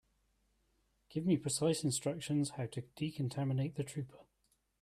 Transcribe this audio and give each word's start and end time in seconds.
Give 1.09 1.27
me 1.27 1.37
precise 1.37 1.83
instructions 1.83 2.49
how 2.57 2.65
to 2.65 2.81
decontaminate 2.95 3.75
the 3.75 3.83
trooper. 3.83 4.25